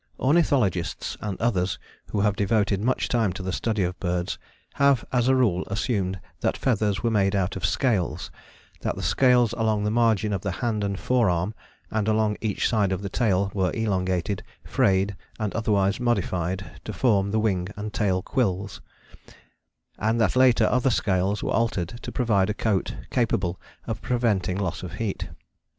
[0.19, 1.77] Ornithologists and others
[2.09, 4.39] who have devoted much time to the study of birds
[4.81, 8.31] have as a rule assumed that feathers were made out of scales,
[8.79, 11.53] that the scales along the margin of the hand and forearm
[11.91, 17.29] and along each side of the tail were elongated, frayed and otherwise modified to form
[17.29, 18.81] the wing and tail quills,
[19.99, 24.81] and that later other scales were altered to provide a coat capable of preventing loss
[24.81, 25.29] of heat.